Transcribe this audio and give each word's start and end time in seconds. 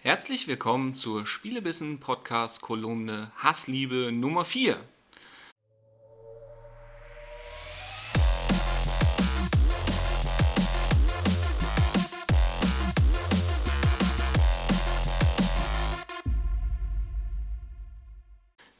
Herzlich 0.00 0.46
willkommen 0.46 0.94
zur 0.94 1.26
Spielebissen 1.26 1.98
Podcast 1.98 2.60
Kolumne 2.60 3.32
Hassliebe 3.34 4.12
Nummer 4.12 4.44
4. 4.44 4.78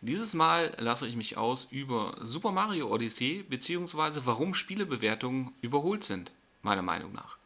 Dieses 0.01 0.35
Mal 0.35 0.73
lasse 0.79 1.09
ich 1.09 1.17
mich 1.17 1.37
aus 1.37 1.67
über 1.73 2.15
Super 2.21 2.53
Mario 2.53 2.95
Odyssey 2.95 3.43
bzw. 3.43 4.21
warum 4.25 4.55
Spielebewertungen 4.55 5.51
überholt 5.63 6.05
sind, 6.05 6.31
meiner 6.63 6.83
Meinung 6.83 7.13
nach. 7.13 7.38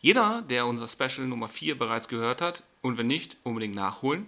Jeder, 0.00 0.42
der 0.42 0.66
unser 0.66 0.86
Special 0.86 1.26
Nummer 1.26 1.48
4 1.48 1.76
bereits 1.76 2.06
gehört 2.06 2.40
hat, 2.40 2.62
und 2.82 2.98
wenn 2.98 3.08
nicht, 3.08 3.36
unbedingt 3.42 3.74
nachholen, 3.74 4.26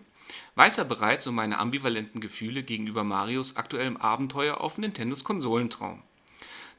weiß 0.56 0.78
ja 0.78 0.84
bereits 0.84 1.26
um 1.28 1.34
meine 1.36 1.58
ambivalenten 1.58 2.20
Gefühle 2.20 2.64
gegenüber 2.64 3.04
Marios 3.04 3.56
aktuellem 3.56 3.96
Abenteuer 3.96 4.60
auf 4.60 4.78
Nintendos 4.78 5.22
Konsolentraum. 5.22 6.02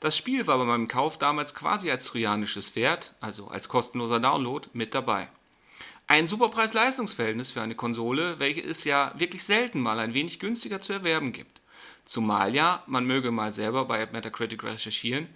Das 0.02 0.18
Spiel 0.18 0.46
war 0.48 0.58
bei 0.58 0.66
meinem 0.66 0.88
Kauf 0.88 1.18
damals 1.18 1.56
quasi 1.56 1.90
als 1.90 2.06
trojanisches 2.06 2.72
Pferd, 2.72 3.14
also 3.22 3.48
als 3.48 3.70
kostenloser 3.70 4.20
Download, 4.20 4.68
mit 4.74 4.94
dabei. 4.94 5.30
Ein 6.08 6.28
super 6.28 6.50
Preis-Leistungs-Verhältnis 6.50 7.52
für 7.52 7.62
eine 7.62 7.76
Konsole, 7.76 8.40
welche 8.40 8.62
es 8.62 8.84
ja 8.84 9.14
wirklich 9.16 9.46
selten 9.46 9.80
mal 9.80 10.00
ein 10.00 10.14
wenig 10.14 10.40
günstiger 10.40 10.82
zu 10.82 10.92
erwerben 10.92 11.32
gibt. 11.32 11.62
Zumal 12.04 12.54
ja, 12.54 12.84
man 12.88 13.06
möge 13.06 13.32
mal 13.32 13.54
selber 13.54 13.86
bei 13.86 14.06
Metacritic 14.08 14.64
recherchieren, 14.64 15.30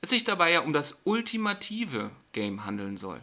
es 0.00 0.10
sich 0.10 0.24
dabei 0.24 0.52
ja 0.52 0.60
um 0.60 0.72
das 0.72 1.00
ultimative 1.04 2.10
Game 2.32 2.64
handeln 2.64 2.96
soll. 2.96 3.20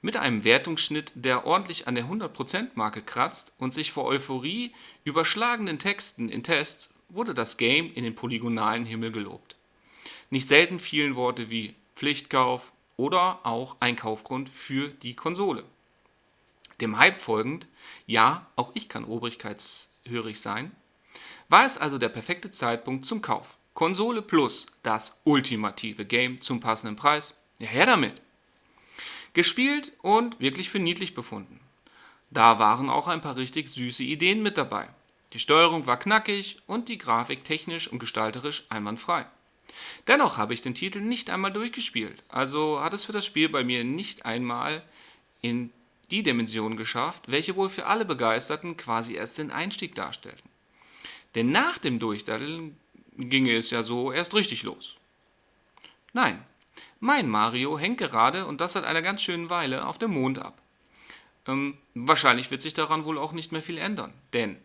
Mit 0.00 0.16
einem 0.16 0.44
Wertungsschnitt, 0.44 1.12
der 1.16 1.44
ordentlich 1.44 1.88
an 1.88 1.96
der 1.96 2.04
100%-Marke 2.04 3.02
kratzt 3.02 3.52
und 3.58 3.74
sich 3.74 3.90
vor 3.90 4.04
Euphorie 4.04 4.72
überschlagenden 5.04 5.78
Texten 5.78 6.28
in 6.28 6.44
Tests 6.44 6.90
wurde 7.08 7.34
das 7.34 7.56
Game 7.56 7.92
in 7.92 8.04
den 8.04 8.14
polygonalen 8.14 8.84
Himmel 8.84 9.10
gelobt. 9.10 9.56
Nicht 10.30 10.48
selten 10.48 10.78
fielen 10.78 11.16
Worte 11.16 11.50
wie 11.50 11.74
Pflichtkauf 11.96 12.72
oder 12.96 13.40
auch 13.44 13.76
ein 13.80 13.96
Kaufgrund 13.96 14.50
für 14.50 14.88
die 14.88 15.14
Konsole. 15.14 15.64
Dem 16.80 16.98
Hype 16.98 17.20
folgend, 17.20 17.66
ja, 18.06 18.46
auch 18.54 18.70
ich 18.74 18.88
kann 18.88 19.04
obrigkeitshörig 19.04 20.40
sein, 20.40 20.70
war 21.48 21.64
es 21.64 21.78
also 21.78 21.98
der 21.98 22.08
perfekte 22.08 22.50
Zeitpunkt 22.50 23.04
zum 23.04 23.22
Kauf. 23.22 23.56
Konsole 23.78 24.22
Plus, 24.22 24.66
das 24.82 25.16
ultimative 25.22 26.04
Game 26.04 26.40
zum 26.40 26.58
passenden 26.58 26.96
Preis. 26.96 27.32
Ja, 27.60 27.68
her 27.68 27.86
damit! 27.86 28.20
Gespielt 29.34 29.92
und 30.02 30.40
wirklich 30.40 30.68
für 30.68 30.80
niedlich 30.80 31.14
befunden. 31.14 31.60
Da 32.28 32.58
waren 32.58 32.90
auch 32.90 33.06
ein 33.06 33.20
paar 33.20 33.36
richtig 33.36 33.68
süße 33.68 34.02
Ideen 34.02 34.42
mit 34.42 34.58
dabei. 34.58 34.88
Die 35.32 35.38
Steuerung 35.38 35.86
war 35.86 35.96
knackig 35.96 36.58
und 36.66 36.88
die 36.88 36.98
Grafik 36.98 37.44
technisch 37.44 37.86
und 37.86 38.00
gestalterisch 38.00 38.66
einwandfrei. 38.68 39.26
Dennoch 40.08 40.38
habe 40.38 40.54
ich 40.54 40.60
den 40.60 40.74
Titel 40.74 40.98
nicht 40.98 41.30
einmal 41.30 41.52
durchgespielt, 41.52 42.24
also 42.28 42.80
hat 42.80 42.94
es 42.94 43.04
für 43.04 43.12
das 43.12 43.26
Spiel 43.26 43.48
bei 43.48 43.62
mir 43.62 43.84
nicht 43.84 44.26
einmal 44.26 44.82
in 45.40 45.70
die 46.10 46.24
Dimension 46.24 46.76
geschafft, 46.76 47.30
welche 47.30 47.54
wohl 47.54 47.68
für 47.68 47.86
alle 47.86 48.04
Begeisterten 48.04 48.76
quasi 48.76 49.14
erst 49.14 49.38
den 49.38 49.52
Einstieg 49.52 49.94
darstellten. 49.94 50.50
Denn 51.36 51.52
nach 51.52 51.78
dem 51.78 52.00
Durchdaddeln 52.00 52.76
ginge 53.18 53.56
es 53.56 53.70
ja 53.70 53.82
so 53.82 54.12
erst 54.12 54.34
richtig 54.34 54.62
los. 54.62 54.96
Nein, 56.12 56.42
mein 57.00 57.28
Mario 57.28 57.78
hängt 57.78 57.98
gerade, 57.98 58.46
und 58.46 58.60
das 58.60 58.72
seit 58.72 58.84
einer 58.84 59.02
ganz 59.02 59.22
schönen 59.22 59.50
Weile, 59.50 59.86
auf 59.86 59.98
dem 59.98 60.12
Mond 60.12 60.38
ab. 60.38 60.60
Ähm, 61.46 61.76
wahrscheinlich 61.94 62.50
wird 62.50 62.62
sich 62.62 62.74
daran 62.74 63.04
wohl 63.04 63.18
auch 63.18 63.32
nicht 63.32 63.52
mehr 63.52 63.62
viel 63.62 63.78
ändern, 63.78 64.12
denn 64.32 64.56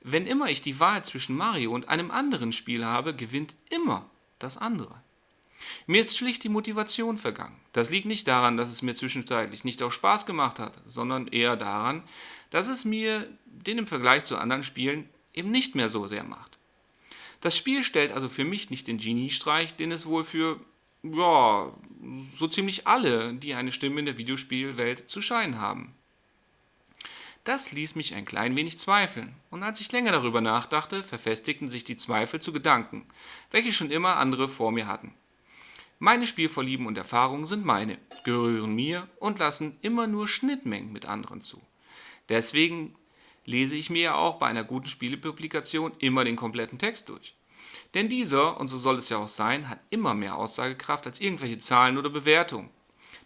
wenn 0.00 0.26
immer 0.26 0.48
ich 0.48 0.62
die 0.62 0.78
Wahl 0.78 1.04
zwischen 1.04 1.36
Mario 1.36 1.72
und 1.72 1.88
einem 1.88 2.10
anderen 2.10 2.52
Spiel 2.52 2.84
habe, 2.84 3.14
gewinnt 3.14 3.54
immer 3.68 4.08
das 4.38 4.56
andere. 4.56 4.94
Mir 5.86 6.02
ist 6.02 6.16
schlicht 6.16 6.44
die 6.44 6.48
Motivation 6.48 7.18
vergangen. 7.18 7.58
Das 7.72 7.90
liegt 7.90 8.06
nicht 8.06 8.28
daran, 8.28 8.56
dass 8.56 8.70
es 8.70 8.82
mir 8.82 8.94
zwischenzeitlich 8.94 9.64
nicht 9.64 9.82
auch 9.82 9.90
Spaß 9.90 10.24
gemacht 10.24 10.60
hat, 10.60 10.80
sondern 10.86 11.26
eher 11.26 11.56
daran, 11.56 12.04
dass 12.50 12.68
es 12.68 12.84
mir 12.84 13.28
den 13.44 13.78
im 13.78 13.86
Vergleich 13.88 14.24
zu 14.24 14.36
anderen 14.36 14.62
Spielen 14.62 15.08
eben 15.34 15.50
nicht 15.50 15.74
mehr 15.74 15.88
so 15.88 16.06
sehr 16.06 16.22
macht. 16.22 16.57
Das 17.40 17.56
Spiel 17.56 17.84
stellt 17.84 18.12
also 18.12 18.28
für 18.28 18.44
mich 18.44 18.70
nicht 18.70 18.88
den 18.88 18.98
Geniestreich, 18.98 19.76
den 19.76 19.92
es 19.92 20.06
wohl 20.06 20.24
für, 20.24 20.60
ja, 21.02 21.72
so 22.36 22.48
ziemlich 22.48 22.86
alle, 22.86 23.34
die 23.34 23.54
eine 23.54 23.72
Stimme 23.72 24.00
in 24.00 24.06
der 24.06 24.18
Videospielwelt 24.18 25.08
zu 25.08 25.20
scheinen 25.22 25.60
haben. 25.60 25.94
Das 27.44 27.72
ließ 27.72 27.94
mich 27.94 28.14
ein 28.14 28.26
klein 28.26 28.56
wenig 28.56 28.78
zweifeln, 28.78 29.34
und 29.50 29.62
als 29.62 29.80
ich 29.80 29.90
länger 29.90 30.12
darüber 30.12 30.40
nachdachte, 30.40 31.02
verfestigten 31.02 31.70
sich 31.70 31.84
die 31.84 31.96
Zweifel 31.96 32.40
zu 32.40 32.52
Gedanken, 32.52 33.06
welche 33.50 33.72
schon 33.72 33.90
immer 33.90 34.16
andere 34.16 34.48
vor 34.48 34.70
mir 34.70 34.86
hatten. 34.86 35.14
Meine 36.00 36.26
Spielvorlieben 36.26 36.86
und 36.86 36.98
Erfahrungen 36.98 37.46
sind 37.46 37.64
meine, 37.64 37.98
gehören 38.24 38.74
mir 38.74 39.08
und 39.18 39.38
lassen 39.38 39.78
immer 39.80 40.06
nur 40.06 40.28
Schnittmengen 40.28 40.92
mit 40.92 41.06
anderen 41.06 41.40
zu. 41.40 41.60
Deswegen 42.28 42.94
lese 43.48 43.76
ich 43.76 43.88
mir 43.88 44.02
ja 44.02 44.14
auch 44.14 44.38
bei 44.38 44.46
einer 44.46 44.62
guten 44.62 44.88
Spielepublikation 44.88 45.92
immer 45.98 46.24
den 46.24 46.36
kompletten 46.36 46.78
Text 46.78 47.08
durch. 47.08 47.34
Denn 47.94 48.10
dieser, 48.10 48.60
und 48.60 48.68
so 48.68 48.76
soll 48.76 48.98
es 48.98 49.08
ja 49.08 49.16
auch 49.16 49.28
sein, 49.28 49.70
hat 49.70 49.80
immer 49.88 50.14
mehr 50.14 50.36
Aussagekraft 50.36 51.06
als 51.06 51.18
irgendwelche 51.18 51.58
Zahlen 51.58 51.96
oder 51.96 52.10
Bewertungen. 52.10 52.68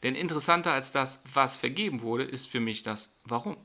Denn 0.05 0.15
interessanter 0.15 0.72
als 0.72 0.93
das, 0.93 1.21
was 1.34 1.56
vergeben 1.56 2.03
wurde, 2.03 2.22
ist 2.22 2.49
für 2.49 2.60
mich 2.60 2.84
das 2.84 3.12
Warum. 3.25 3.56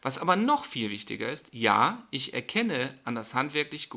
Was 0.00 0.18
aber 0.18 0.36
noch 0.36 0.64
viel 0.64 0.90
wichtiger 0.90 1.28
ist, 1.28 1.48
ja, 1.52 2.06
ich 2.10 2.34
erkenne 2.34 2.96
an 3.04 3.16
das 3.16 3.34
handwerklich 3.34 3.90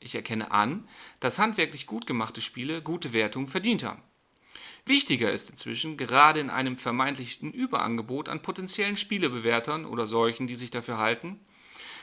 ich 0.00 0.14
erkenne 0.14 0.52
an, 0.52 0.88
dass 1.20 1.38
handwerklich 1.38 1.86
gut 1.86 2.06
gemachte 2.06 2.40
Spiele 2.40 2.80
gute 2.80 3.12
Wertungen 3.12 3.48
verdient 3.48 3.82
haben. 3.82 4.00
Wichtiger 4.88 5.30
ist 5.32 5.50
inzwischen, 5.50 5.96
gerade 5.96 6.40
in 6.40 6.50
einem 6.50 6.76
vermeintlichen 6.76 7.52
Überangebot 7.52 8.28
an 8.28 8.42
potenziellen 8.42 8.96
Spielebewertern 8.96 9.84
oder 9.84 10.06
solchen, 10.06 10.46
die 10.46 10.54
sich 10.54 10.70
dafür 10.70 10.98
halten, 10.98 11.40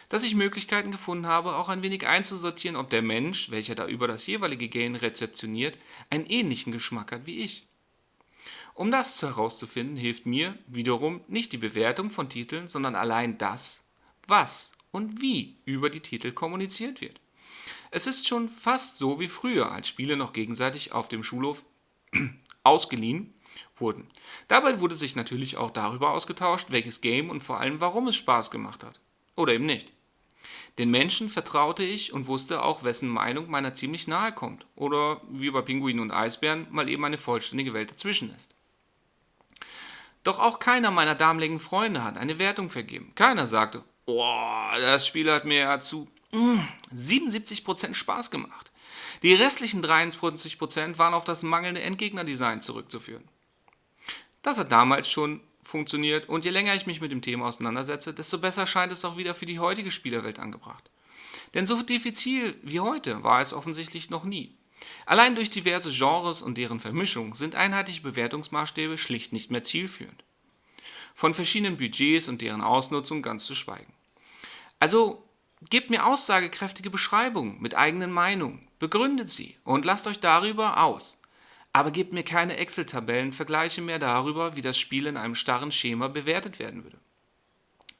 dass 0.09 0.23
ich 0.23 0.35
Möglichkeiten 0.35 0.91
gefunden 0.91 1.25
habe, 1.25 1.55
auch 1.55 1.69
ein 1.69 1.81
wenig 1.81 2.07
einzusortieren, 2.07 2.75
ob 2.75 2.89
der 2.89 3.01
Mensch, 3.01 3.49
welcher 3.49 3.75
da 3.75 3.87
über 3.87 4.07
das 4.07 4.27
jeweilige 4.27 4.69
Gain 4.69 4.95
rezeptioniert, 4.95 5.77
einen 6.09 6.25
ähnlichen 6.27 6.71
Geschmack 6.71 7.11
hat 7.11 7.25
wie 7.25 7.39
ich. 7.39 7.67
Um 8.75 8.91
das 8.91 9.21
herauszufinden, 9.21 9.97
hilft 9.97 10.25
mir 10.25 10.57
wiederum 10.67 11.21
nicht 11.27 11.53
die 11.53 11.57
Bewertung 11.57 12.09
von 12.09 12.29
Titeln, 12.29 12.67
sondern 12.67 12.95
allein 12.95 13.37
das, 13.37 13.81
was 14.27 14.71
und 14.91 15.21
wie 15.21 15.57
über 15.65 15.89
die 15.89 16.01
Titel 16.01 16.31
kommuniziert 16.31 17.01
wird. 17.01 17.19
Es 17.89 18.05
ist 18.05 18.27
schon 18.27 18.49
fast 18.49 18.97
so 18.97 19.19
wie 19.19 19.29
früher, 19.29 19.71
als 19.71 19.87
Spiele 19.87 20.17
noch 20.17 20.33
gegenseitig 20.33 20.91
auf 20.91 21.07
dem 21.07 21.23
Schulhof 21.23 21.63
ausgeliehen 22.65 23.33
wurden. 23.77 24.09
Dabei 24.47 24.79
wurde 24.79 24.95
sich 24.95 25.15
natürlich 25.15 25.57
auch 25.57 25.71
darüber 25.71 26.11
ausgetauscht, 26.11 26.67
welches 26.69 27.01
Game 27.01 27.29
und 27.29 27.41
vor 27.41 27.59
allem 27.59 27.79
warum 27.79 28.07
es 28.07 28.15
Spaß 28.15 28.51
gemacht 28.51 28.83
hat. 28.83 28.99
Oder 29.35 29.53
eben 29.53 29.65
nicht. 29.65 29.91
Den 30.77 30.91
Menschen 30.91 31.29
vertraute 31.29 31.83
ich 31.83 32.13
und 32.13 32.27
wusste 32.27 32.61
auch, 32.61 32.83
wessen 32.83 33.09
Meinung 33.09 33.49
meiner 33.49 33.73
ziemlich 33.73 34.07
nahe 34.07 34.31
kommt. 34.31 34.65
Oder 34.75 35.21
wie 35.29 35.49
bei 35.49 35.61
Pinguinen 35.61 36.01
und 36.01 36.11
Eisbären 36.11 36.67
mal 36.69 36.89
eben 36.89 37.05
eine 37.05 37.17
vollständige 37.17 37.73
Welt 37.73 37.91
dazwischen 37.91 38.33
ist. 38.35 38.53
Doch 40.23 40.39
auch 40.39 40.59
keiner 40.59 40.91
meiner 40.91 41.15
damaligen 41.15 41.59
Freunde 41.59 42.03
hat 42.03 42.17
eine 42.17 42.39
Wertung 42.39 42.69
vergeben. 42.69 43.13
Keiner 43.15 43.47
sagte, 43.47 43.83
oh, 44.05 44.67
das 44.79 45.05
Spiel 45.05 45.31
hat 45.31 45.45
mir 45.45 45.59
ja 45.59 45.79
zu 45.79 46.09
77% 46.31 47.93
Spaß 47.93 48.31
gemacht. 48.31 48.71
Die 49.23 49.33
restlichen 49.33 49.83
23% 49.83 50.97
waren 50.97 51.13
auf 51.13 51.23
das 51.23 51.43
mangelnde 51.43 51.81
Endgegnerdesign 51.81 52.61
zurückzuführen. 52.61 53.23
Das 54.41 54.57
hat 54.57 54.71
damals 54.71 55.09
schon 55.09 55.41
funktioniert 55.63 56.29
und 56.29 56.45
je 56.45 56.51
länger 56.51 56.75
ich 56.75 56.85
mich 56.85 57.01
mit 57.01 57.11
dem 57.11 57.21
Thema 57.21 57.47
auseinandersetze, 57.47 58.13
desto 58.13 58.37
besser 58.37 58.67
scheint 58.67 58.91
es 58.91 59.03
auch 59.03 59.17
wieder 59.17 59.33
für 59.33 59.45
die 59.47 59.59
heutige 59.59 59.91
Spielerwelt 59.91 60.39
angebracht. 60.39 60.89
Denn 61.53 61.65
so 61.65 61.81
diffizil 61.81 62.55
wie 62.61 62.79
heute 62.79 63.23
war 63.23 63.41
es 63.41 63.53
offensichtlich 63.53 64.09
noch 64.09 64.23
nie. 64.23 64.55
Allein 65.05 65.35
durch 65.35 65.49
diverse 65.49 65.91
Genres 65.91 66.41
und 66.41 66.57
deren 66.57 66.79
Vermischung 66.79 67.33
sind 67.33 67.55
einheitliche 67.55 68.01
Bewertungsmaßstäbe 68.01 68.97
schlicht 68.97 69.33
nicht 69.33 69.51
mehr 69.51 69.63
zielführend. 69.63 70.23
Von 71.15 71.33
verschiedenen 71.33 71.77
Budgets 71.77 72.27
und 72.27 72.41
deren 72.41 72.61
Ausnutzung 72.61 73.21
ganz 73.21 73.45
zu 73.45 73.55
schweigen. 73.55 73.91
Also 74.79 75.24
gebt 75.69 75.89
mir 75.89 76.05
aussagekräftige 76.05 76.89
Beschreibungen 76.89 77.61
mit 77.61 77.75
eigenen 77.75 78.11
Meinungen, 78.11 78.67
begründet 78.79 79.31
sie 79.31 79.55
und 79.63 79.85
lasst 79.85 80.07
euch 80.07 80.19
darüber 80.19 80.81
aus. 80.81 81.17
Aber 81.73 81.91
gebt 81.91 82.13
mir 82.13 82.23
keine 82.23 82.57
Excel-Tabellen-Vergleiche 82.57 83.81
mehr 83.81 83.99
darüber, 83.99 84.55
wie 84.55 84.61
das 84.61 84.77
Spiel 84.77 85.07
in 85.07 85.17
einem 85.17 85.35
starren 85.35 85.71
Schema 85.71 86.07
bewertet 86.07 86.59
werden 86.59 86.83
würde. 86.83 86.97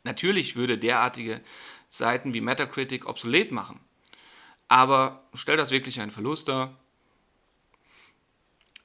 Natürlich 0.03 0.55
würde 0.55 0.77
derartige 0.77 1.41
Seiten 1.89 2.33
wie 2.33 2.41
Metacritic 2.41 3.05
obsolet 3.07 3.51
machen. 3.51 3.79
Aber 4.67 5.23
stellt 5.33 5.59
das 5.59 5.71
wirklich 5.71 5.99
einen 5.99 6.11
Verlust 6.11 6.47
dar? 6.47 6.77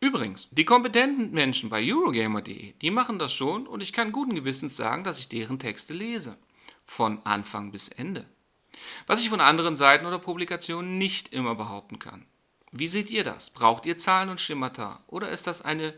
Übrigens, 0.00 0.48
die 0.50 0.64
kompetenten 0.64 1.30
Menschen 1.30 1.68
bei 1.68 1.82
Eurogamer.de, 1.82 2.72
die 2.72 2.90
machen 2.90 3.18
das 3.18 3.34
schon 3.34 3.66
und 3.66 3.82
ich 3.82 3.92
kann 3.92 4.12
guten 4.12 4.34
Gewissens 4.34 4.76
sagen, 4.76 5.04
dass 5.04 5.18
ich 5.18 5.28
deren 5.28 5.58
Texte 5.58 5.92
lese. 5.92 6.38
Von 6.86 7.24
Anfang 7.24 7.70
bis 7.70 7.88
Ende. 7.88 8.26
Was 9.06 9.20
ich 9.20 9.28
von 9.30 9.40
anderen 9.40 9.76
Seiten 9.76 10.06
oder 10.06 10.18
Publikationen 10.18 10.98
nicht 10.98 11.32
immer 11.32 11.54
behaupten 11.54 11.98
kann. 11.98 12.26
Wie 12.72 12.88
seht 12.88 13.10
ihr 13.10 13.24
das? 13.24 13.50
Braucht 13.50 13.86
ihr 13.86 13.98
Zahlen 13.98 14.28
und 14.28 14.40
Schemata 14.40 15.00
oder 15.06 15.30
ist 15.30 15.46
das 15.46 15.62
eine 15.62 15.94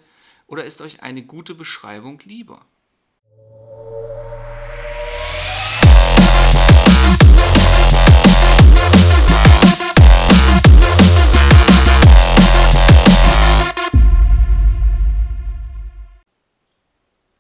oder 0.46 0.64
ist 0.64 0.80
euch 0.80 1.02
eine 1.02 1.22
gute 1.22 1.54
Beschreibung 1.54 2.20
lieber? 2.24 2.64